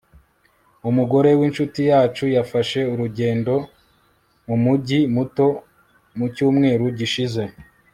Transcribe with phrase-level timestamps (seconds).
[0.89, 3.53] Umugore winshuti yacu yafashe urugendo
[4.47, 5.47] mumujyi muto
[6.17, 7.43] mucyumweru gishize